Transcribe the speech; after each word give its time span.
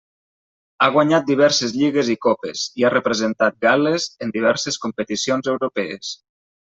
Ha 0.83 0.85
guanyat 0.93 1.25
diverses 1.31 1.75
lligues 1.81 2.07
i 2.13 2.15
copes, 2.25 2.63
i 2.81 2.87
ha 2.87 2.91
representat 2.93 3.59
Gal·les 3.65 4.07
en 4.27 4.33
diverses 4.39 4.81
competicions 4.87 5.51
europees. 5.55 6.11